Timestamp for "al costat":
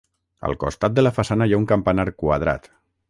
0.47-0.95